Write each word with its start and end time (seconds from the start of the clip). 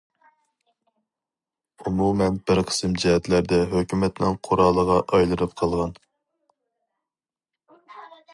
ئومۇمەن، 1.83 2.39
بىر 2.47 2.61
قىسىم 2.71 2.95
جەھەتلەردە 3.03 3.59
ھۆكۈمەتنىڭ 3.75 4.41
قورالىغا 4.49 4.97
ئايلىنىپ 5.19 5.55
قالغان. 5.63 5.95